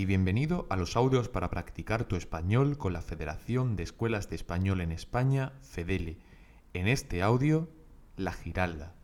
[0.00, 4.36] y bienvenido a los audios para practicar tu español con la Federación de Escuelas de
[4.36, 6.16] Español en España, FEDELE.
[6.72, 7.68] En este audio,
[8.16, 8.94] La Giralda.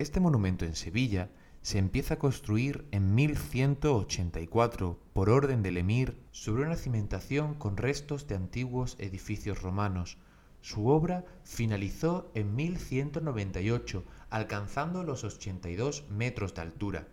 [0.00, 1.30] Este monumento en Sevilla
[1.60, 8.26] se empieza a construir en 1184 por orden del emir sobre una cimentación con restos
[8.26, 10.18] de antiguos edificios romanos.
[10.62, 17.06] Su obra finalizó en 1198, alcanzando los 82 metros de altura.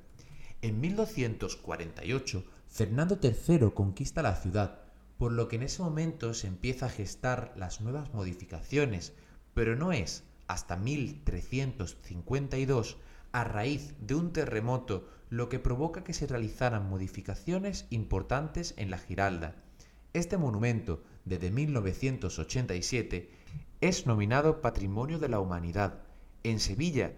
[0.61, 4.81] En 1248, Fernando III conquista la ciudad,
[5.17, 9.13] por lo que en ese momento se empieza a gestar las nuevas modificaciones,
[9.53, 12.97] pero no es hasta 1352
[13.31, 18.97] a raíz de un terremoto lo que provoca que se realizaran modificaciones importantes en la
[18.97, 19.55] Giralda.
[20.11, 23.31] Este monumento, desde 1987,
[23.79, 26.01] es nominado Patrimonio de la Humanidad.
[26.43, 27.13] En Sevilla,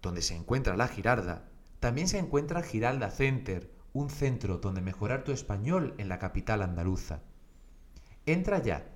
[0.00, 1.48] donde se encuentra la Giralda,
[1.84, 7.20] también se encuentra Giralda Center, un centro donde mejorar tu español en la capital andaluza.
[8.24, 8.90] Entra ya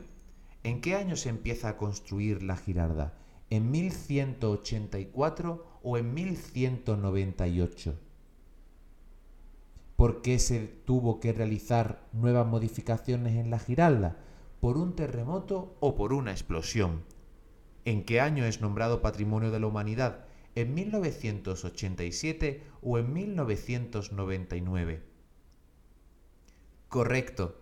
[0.64, 3.18] ¿En qué año se empieza a construir la Girarda?
[3.50, 8.00] ¿En 1184 o en 1198?
[9.98, 14.16] ¿Por qué se tuvo que realizar nuevas modificaciones en la Giralda?
[14.60, 17.06] ¿Por un terremoto o por una explosión?
[17.86, 20.26] ¿En qué año es nombrado Patrimonio de la Humanidad?
[20.54, 25.02] ¿En 1987 o en 1999?
[26.90, 27.62] Correcto.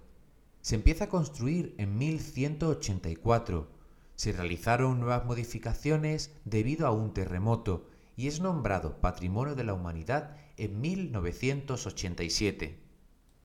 [0.61, 3.67] Se empieza a construir en 1184.
[4.15, 10.35] Se realizaron nuevas modificaciones debido a un terremoto y es nombrado Patrimonio de la Humanidad
[10.57, 12.86] en 1987.